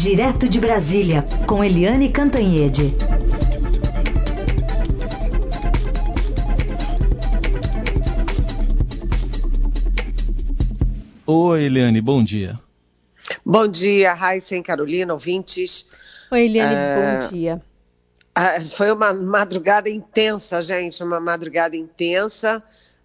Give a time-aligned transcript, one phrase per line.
[0.00, 2.94] Direto de Brasília, com Eliane Cantanhede.
[11.26, 12.60] Oi, Eliane, bom dia.
[13.44, 15.86] Bom dia, Raíssa e Carolina, ouvintes.
[16.30, 17.62] Oi, Eliane, uh, bom dia.
[18.76, 22.62] Foi uma madrugada intensa, gente, uma madrugada intensa.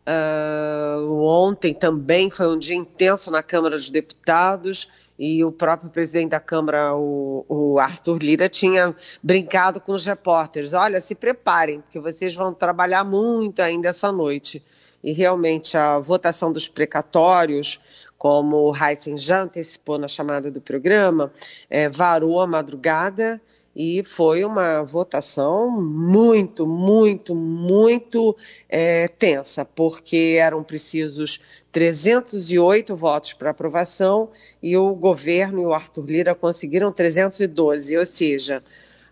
[0.07, 4.87] Uh, ontem também foi um dia intenso na Câmara dos Deputados
[5.17, 10.73] e o próprio presidente da Câmara, o, o, Arthur Lira, tinha brincado com os repórteres:
[10.73, 14.63] olha, se preparem, porque vocês vão trabalhar muito ainda essa noite.
[15.03, 17.79] E realmente a votação dos precatórios,
[18.23, 21.29] como o Heisen já antecipou na chamada do programa,
[21.69, 23.41] é, varou a madrugada
[23.75, 28.33] e foi uma votação muito, muito, muito
[28.69, 31.41] é, tensa, porque eram precisos
[31.73, 34.29] 308 votos para aprovação
[34.61, 38.63] e o governo e o Arthur Lira conseguiram 312, ou seja,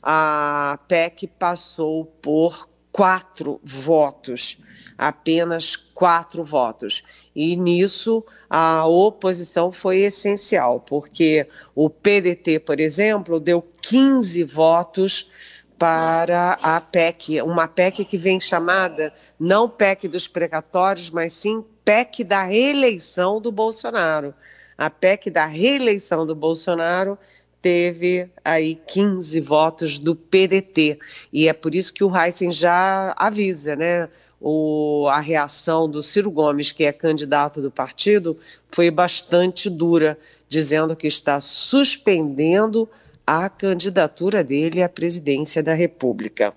[0.01, 4.57] a PEC passou por quatro votos
[5.01, 7.01] apenas quatro votos.
[7.35, 15.31] E nisso a oposição foi essencial, porque o PDT, por exemplo, deu 15 votos
[15.75, 22.23] para a PEC, uma PEC que vem chamada não PEC dos precatórios, mas sim PEC
[22.23, 24.35] da reeleição do Bolsonaro.
[24.77, 27.17] A PEC da reeleição do Bolsonaro
[27.59, 30.99] teve aí 15 votos do PDT.
[31.33, 34.07] E é por isso que o Heisen já avisa, né?
[34.41, 38.35] O, a reação do Ciro Gomes, que é candidato do partido,
[38.71, 40.17] foi bastante dura,
[40.49, 42.89] dizendo que está suspendendo
[43.25, 46.53] a candidatura dele à presidência da República.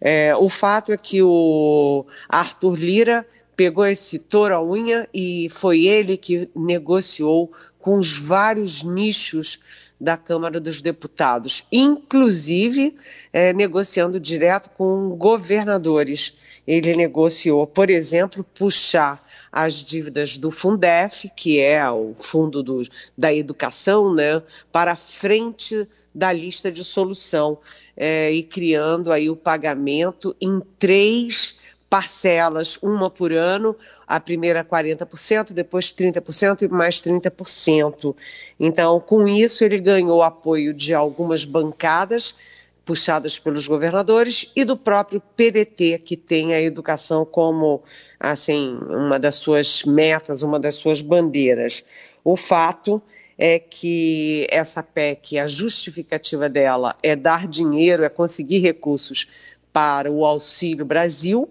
[0.00, 5.86] É, o fato é que o Arthur Lira pegou esse touro à unha e foi
[5.86, 9.58] ele que negociou com os vários nichos
[10.02, 12.96] da Câmara dos Deputados, inclusive
[13.32, 16.36] é, negociando direto com governadores.
[16.66, 22.82] Ele negociou, por exemplo, puxar as dívidas do Fundef, que é o fundo do,
[23.16, 27.58] da educação, né, para frente da lista de solução
[27.96, 31.61] é, e criando aí o pagamento em três
[31.92, 33.76] parcelas, uma por ano,
[34.06, 38.16] a primeira 40%, depois 30% e mais 30%.
[38.58, 42.34] Então, com isso, ele ganhou apoio de algumas bancadas
[42.82, 47.82] puxadas pelos governadores e do próprio PDT, que tem a educação como
[48.18, 51.84] assim uma das suas metas, uma das suas bandeiras.
[52.24, 53.02] O fato
[53.36, 60.24] é que essa PEC, a justificativa dela é dar dinheiro, é conseguir recursos para o
[60.24, 61.50] Auxílio Brasil,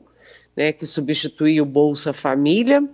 [0.56, 2.88] né, que substitui o Bolsa Família,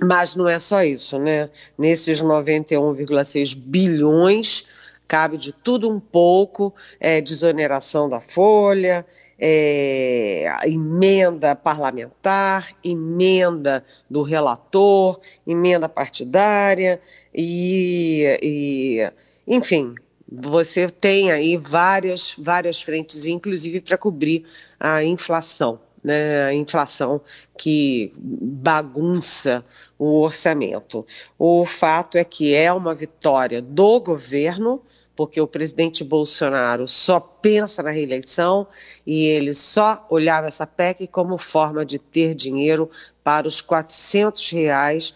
[0.00, 1.48] mas não é só isso, né?
[1.78, 4.66] Nesses 91,6 bilhões
[5.08, 9.06] cabe de tudo um pouco, é, desoneração da folha,
[9.38, 17.00] é, emenda parlamentar, emenda do relator, emenda partidária
[17.32, 19.12] e, e
[19.46, 19.94] enfim,
[20.30, 24.44] você tem aí várias, várias frentes, inclusive para cobrir
[24.80, 27.20] a inflação né, a inflação
[27.58, 29.64] que bagunça
[29.98, 31.04] o orçamento.
[31.36, 34.80] O fato é que é uma vitória do governo,
[35.16, 38.68] porque o presidente Bolsonaro só pensa na reeleição
[39.04, 42.88] e ele só olhava essa PEC como forma de ter dinheiro
[43.24, 45.12] para os 400 reais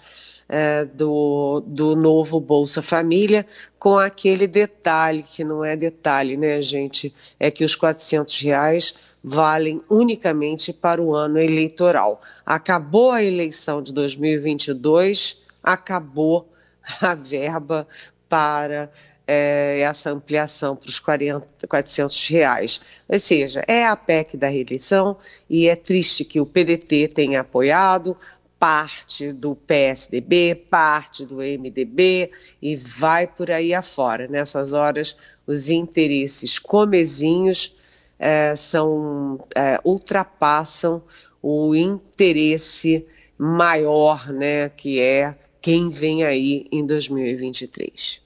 [0.53, 3.47] é, do, do novo Bolsa Família,
[3.79, 7.15] com aquele detalhe, que não é detalhe, né, gente?
[7.39, 12.21] É que os 400 reais valem unicamente para o ano eleitoral.
[12.45, 16.53] Acabou a eleição de 2022, acabou
[17.01, 17.87] a verba
[18.29, 18.91] para
[19.33, 22.81] é, essa ampliação para os 40, 400 reais.
[23.09, 25.17] Ou seja, é a PEC da reeleição
[25.49, 28.17] e é triste que o PDT tenha apoiado,
[28.61, 34.29] parte do PSDB, parte do MDB e vai por aí afora.
[34.29, 35.17] Nessas horas,
[35.47, 37.75] os interesses comezinhos
[38.19, 41.03] é, são, é, ultrapassam
[41.43, 43.07] o interesse
[43.39, 48.21] maior, né, que é quem vem aí em 2023.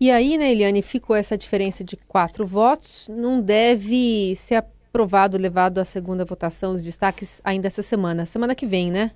[0.00, 5.78] E aí, né, Eliane, ficou essa diferença de quatro votos, não deve ser aprovado, levado
[5.78, 9.10] à segunda votação, os destaques ainda essa semana, semana que vem, né?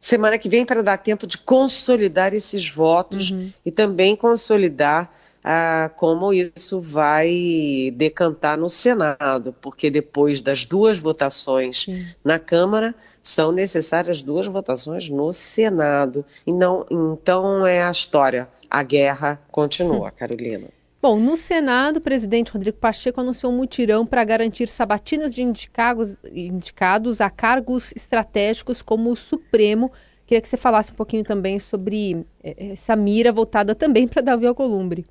[0.00, 3.50] Semana que vem para dar tempo de consolidar esses votos uhum.
[3.64, 5.10] e também consolidar
[5.48, 12.04] ah, como isso vai decantar no Senado, porque depois das duas votações Sim.
[12.24, 12.92] na Câmara,
[13.22, 16.24] são necessárias duas votações no Senado.
[16.44, 18.48] E não, então é a história.
[18.68, 20.66] A guerra continua, Carolina.
[21.08, 26.16] Bom, no Senado, o presidente Rodrigo Pacheco anunciou um mutirão para garantir sabatinas de indicados,
[26.32, 29.92] indicados a cargos estratégicos como o Supremo.
[30.26, 34.48] Queria que você falasse um pouquinho também sobre eh, essa mira voltada também para Davi
[34.48, 35.06] Alcolumbre.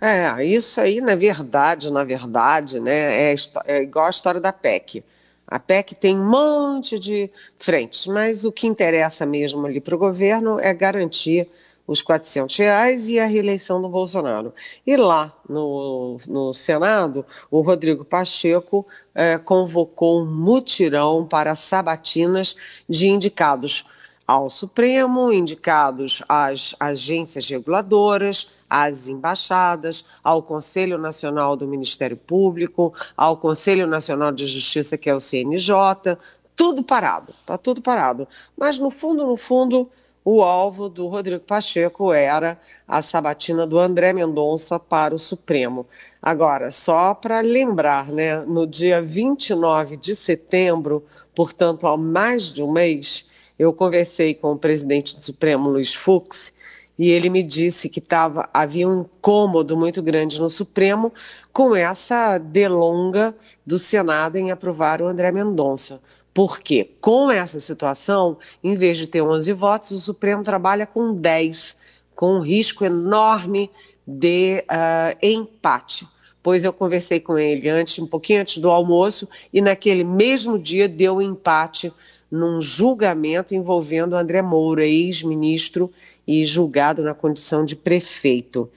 [0.00, 5.04] É, isso aí, na verdade, na verdade, né, é, é igual a história da PEC.
[5.46, 9.98] A PEC tem um monte de frentes, mas o que interessa mesmo ali para o
[9.98, 11.48] governo é garantir
[11.86, 14.52] os 400 reais e a reeleição do Bolsonaro.
[14.86, 22.56] E lá no, no Senado, o Rodrigo Pacheco é, convocou um mutirão para sabatinas
[22.88, 23.84] de indicados
[24.26, 33.36] ao Supremo, indicados às agências reguladoras, às embaixadas, ao Conselho Nacional do Ministério Público, ao
[33.36, 36.16] Conselho Nacional de Justiça, que é o CNJ,
[36.56, 38.26] tudo parado, está tudo parado.
[38.56, 39.90] Mas no fundo, no fundo,
[40.24, 45.86] o alvo do Rodrigo Pacheco era a sabatina do André Mendonça para o Supremo.
[46.22, 51.04] Agora, só para lembrar, né, no dia 29 de setembro,
[51.34, 53.26] portanto, há mais de um mês,
[53.58, 56.52] eu conversei com o presidente do Supremo, Luiz Fux,
[56.98, 61.12] e ele me disse que tava, havia um incômodo muito grande no Supremo
[61.52, 63.34] com essa delonga
[63.66, 66.00] do Senado em aprovar o André Mendonça.
[66.32, 71.76] Porque, com essa situação, em vez de ter 11 votos, o Supremo trabalha com 10,
[72.14, 73.70] com um risco enorme
[74.06, 76.06] de uh, empate.
[76.42, 80.88] Pois eu conversei com ele antes, um pouquinho antes do almoço, e naquele mesmo dia
[80.88, 81.92] deu um empate
[82.30, 85.90] num julgamento envolvendo André Moura, ex-ministro
[86.26, 88.70] e julgado na condição de prefeito.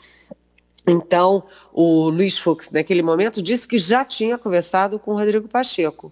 [0.87, 6.11] Então, o Luiz Fux, naquele momento, disse que já tinha conversado com o Rodrigo Pacheco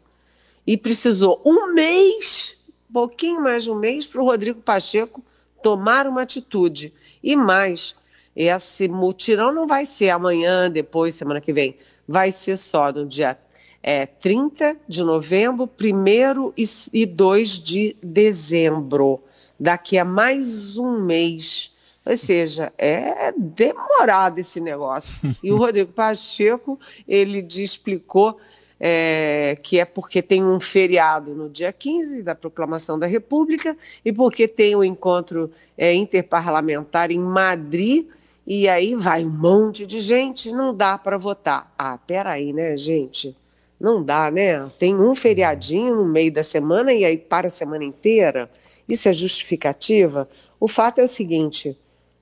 [0.67, 2.57] e precisou um mês,
[2.91, 5.23] pouquinho mais de um mês, para o Rodrigo Pacheco
[5.63, 6.93] tomar uma atitude.
[7.23, 7.95] E mais,
[8.35, 11.77] esse mutirão não vai ser amanhã, depois, semana que vem,
[12.07, 13.37] vai ser só no dia
[13.87, 16.53] é, 30 de novembro, 1
[16.91, 19.21] e 2 de dezembro.
[19.59, 21.71] Daqui a mais um mês.
[22.03, 25.13] Ou seja, é demorado esse negócio.
[25.43, 28.39] E o Rodrigo Pacheco, ele explicou
[28.79, 34.11] é, que é porque tem um feriado no dia 15 da proclamação da República e
[34.11, 38.07] porque tem o um encontro é, interparlamentar em Madrid
[38.47, 41.71] e aí vai um monte de gente, não dá para votar.
[41.77, 43.35] Ah, peraí, né, gente?
[43.79, 44.69] Não dá, né?
[44.79, 48.49] Tem um feriadinho no meio da semana e aí para a semana inteira.
[48.87, 50.29] Isso é justificativa?
[50.59, 51.77] O fato é o seguinte: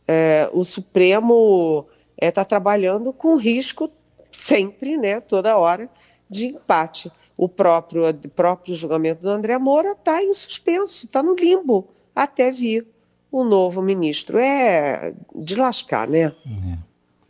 [0.08, 1.86] é, o Supremo
[2.16, 3.90] está é, tá trabalhando com risco
[4.32, 5.90] sempre, né, toda hora,
[6.30, 7.12] de empate.
[7.38, 12.52] O próprio, o próprio julgamento do André Moura está em suspenso, está no limbo, até
[12.52, 12.88] vir
[13.32, 14.38] o novo ministro.
[14.38, 16.34] É de lascar, né?
[16.46, 16.78] Uhum.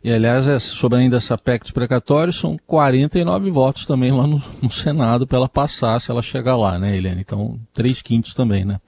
[0.04, 4.42] E, aliás, é, sobre ainda essa PEC dos precatórios, são 49 votos também lá no,
[4.60, 7.22] no Senado para ela passar, se ela chegar lá, né, Helene?
[7.22, 8.78] Então, três quintos também, né?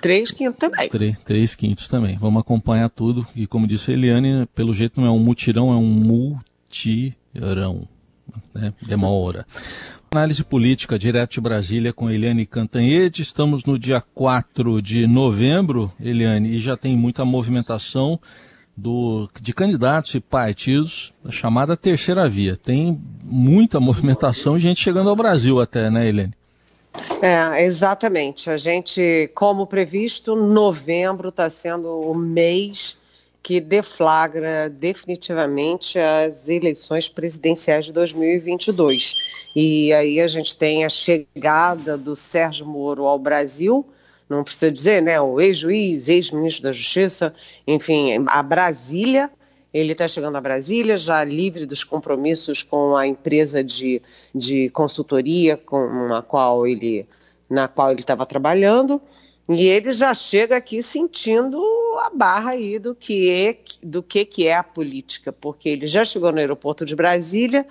[0.00, 0.88] Três quintos também.
[0.88, 2.16] Três, três quintos também.
[2.16, 3.26] Vamos acompanhar tudo.
[3.36, 7.86] E como disse a Eliane, pelo jeito não é um mutirão, é um multirão.
[8.54, 8.72] Né?
[8.86, 9.46] Demora.
[10.10, 13.20] Análise política direto de Brasília com Eliane Cantanhede.
[13.20, 18.18] Estamos no dia 4 de novembro, Eliane, e já tem muita movimentação
[18.78, 22.56] do, de candidatos e partidos, a chamada terceira via.
[22.56, 26.32] Tem muita movimentação, gente chegando ao Brasil até, né, Helene?
[27.20, 28.48] É, exatamente.
[28.48, 32.96] A gente, como previsto, novembro está sendo o mês
[33.42, 39.16] que deflagra definitivamente as eleições presidenciais de 2022.
[39.56, 43.84] E aí a gente tem a chegada do Sérgio Moro ao Brasil,
[44.28, 45.20] não precisa dizer, né?
[45.20, 47.32] O ex-juiz, ex-ministro da Justiça,
[47.66, 49.30] enfim, a Brasília.
[49.72, 54.00] Ele está chegando a Brasília, já livre dos compromissos com a empresa de,
[54.34, 57.06] de consultoria com a qual ele,
[57.48, 59.00] na qual ele estava trabalhando.
[59.48, 61.58] E ele já chega aqui sentindo
[62.00, 66.04] a barra aí do que é, do que, que é a política, porque ele já
[66.04, 67.66] chegou no aeroporto de Brasília,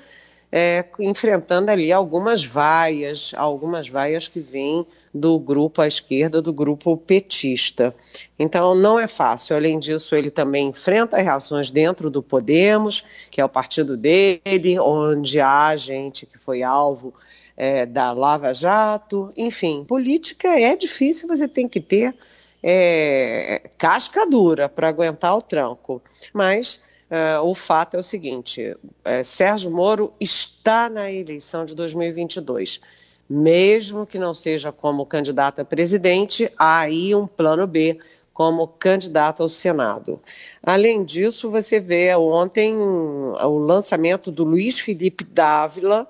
[0.51, 6.95] é, enfrentando ali algumas vaias, algumas vaias que vêm do grupo à esquerda, do grupo
[6.95, 7.93] petista.
[8.37, 9.55] Então não é fácil.
[9.55, 15.39] Além disso, ele também enfrenta reações dentro do Podemos, que é o partido dele, onde
[15.39, 17.13] há gente que foi alvo
[17.55, 19.31] é, da Lava Jato.
[19.35, 22.15] Enfim, política é difícil, você tem que ter
[22.63, 26.01] é, casca dura para aguentar o tranco.
[26.33, 32.81] Mas Uh, o fato é o seguinte: uh, Sérgio Moro está na eleição de 2022.
[33.29, 37.99] Mesmo que não seja como candidato a presidente, há aí um plano B
[38.33, 40.17] como candidato ao Senado.
[40.61, 46.07] Além disso, você vê ontem o lançamento do Luiz Felipe Dávila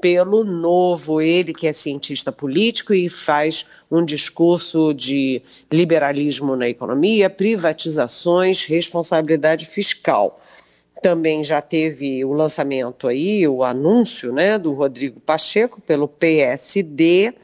[0.00, 7.28] pelo Novo, ele que é cientista político e faz um discurso de liberalismo na economia,
[7.28, 10.40] privatizações, responsabilidade fiscal
[11.00, 17.34] também já teve o lançamento aí, o anúncio né, do Rodrigo Pacheco pelo PSD.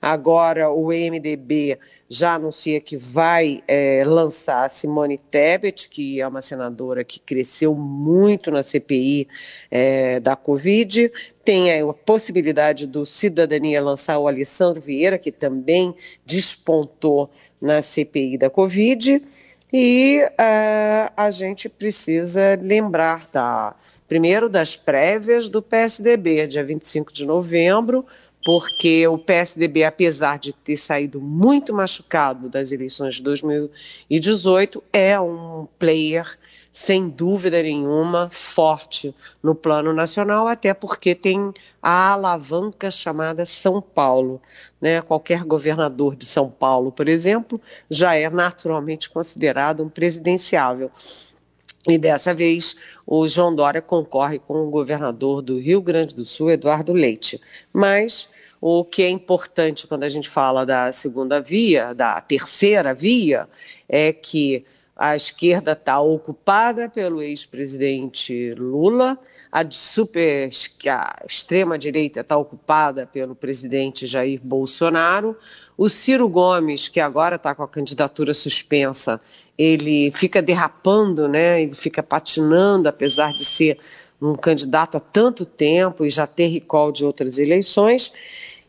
[0.00, 1.78] Agora o MDB
[2.08, 8.50] já anuncia que vai é, lançar Simone Tebet, que é uma senadora que cresceu muito
[8.50, 9.28] na CPI
[9.70, 11.10] é, da Covid.
[11.44, 15.94] Tem a possibilidade do Cidadania lançar o Alessandro Vieira, que também
[16.24, 17.30] despontou
[17.60, 19.22] na CPI da Covid.
[19.76, 23.74] E uh, a gente precisa lembrar da,
[24.06, 28.06] primeiro das prévias do PSDB, dia 25 de novembro,
[28.44, 35.66] porque o PSDB, apesar de ter saído muito machucado das eleições de 2018, é um
[35.78, 36.38] player
[36.70, 44.42] sem dúvida nenhuma, forte no plano nacional, até porque tem a alavanca chamada São Paulo.
[44.80, 45.00] Né?
[45.00, 50.90] Qualquer governador de São Paulo, por exemplo, já é naturalmente considerado um presidenciável.
[51.86, 56.50] E dessa vez o João Dória concorre com o governador do Rio Grande do Sul,
[56.50, 57.40] Eduardo Leite.
[57.72, 58.28] Mas
[58.66, 63.46] o que é importante quando a gente fala da segunda via, da terceira via,
[63.86, 64.64] é que
[64.96, 69.18] a esquerda está ocupada pelo ex-presidente Lula,
[69.52, 70.48] a super
[70.88, 75.36] a extrema direita está ocupada pelo presidente Jair Bolsonaro,
[75.76, 79.20] o Ciro Gomes, que agora está com a candidatura suspensa,
[79.58, 81.60] ele fica derrapando, né?
[81.60, 83.78] Ele fica patinando, apesar de ser
[84.22, 88.10] um candidato há tanto tempo e já ter recall de outras eleições.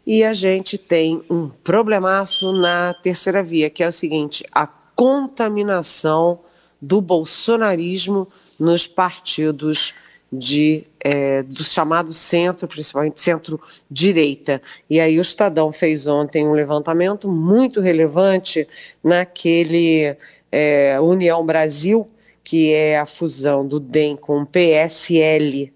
[0.05, 6.39] E a gente tem um problemaço na terceira via, que é o seguinte: a contaminação
[6.81, 8.27] do bolsonarismo
[8.59, 9.93] nos partidos
[10.31, 14.61] de, é, do chamado centro, principalmente centro-direita.
[14.89, 18.67] E aí o Estadão fez ontem um levantamento muito relevante
[19.03, 20.15] naquele
[20.51, 22.09] é, União Brasil,
[22.43, 25.73] que é a fusão do DEM com o PSL,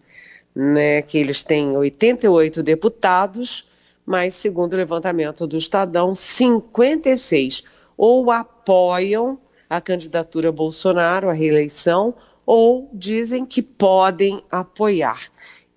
[0.55, 3.68] né, que eles têm 88 deputados,
[4.09, 7.63] mas segundo o levantamento do Estadão, 56
[7.95, 9.39] ou apoiam
[9.69, 15.29] a candidatura Bolsonaro à reeleição ou dizem que podem apoiar.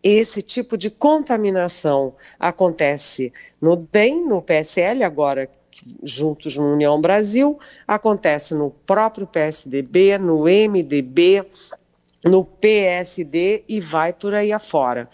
[0.03, 5.51] Esse tipo de contaminação acontece no DEM, no PSL, agora
[6.03, 11.45] juntos no União Brasil, acontece no próprio PSDB, no MDB,
[12.25, 15.07] no PSD e vai por aí afora.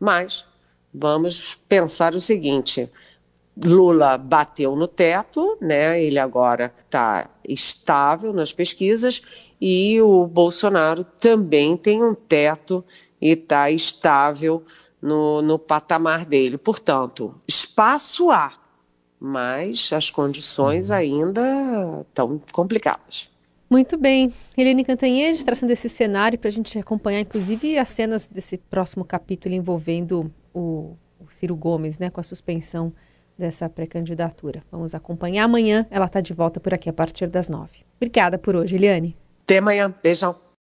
[0.00, 0.44] Mas
[0.94, 2.88] vamos pensar o seguinte:
[3.62, 6.00] Lula bateu no teto, né?
[6.00, 9.22] Ele agora está estável nas pesquisas
[9.60, 12.84] e o Bolsonaro também tem um teto
[13.20, 14.62] e está estável
[15.02, 16.56] no, no patamar dele.
[16.56, 18.52] Portanto, espaço há,
[19.18, 20.96] mas as condições uhum.
[20.96, 23.30] ainda estão complicadas.
[23.68, 24.32] Muito bem.
[24.56, 29.54] Helene Cantanhede trazendo esse cenário para a gente acompanhar, inclusive, as cenas desse próximo capítulo
[29.54, 32.92] envolvendo o, o Ciro Gomes, né, com a suspensão
[33.36, 34.62] dessa pré-candidatura.
[34.70, 35.86] Vamos acompanhar amanhã.
[35.90, 37.84] Ela está de volta por aqui a partir das nove.
[37.96, 39.16] Obrigada por hoje, Eliane.
[39.42, 39.92] Até amanhã.
[40.02, 40.44] Beijão.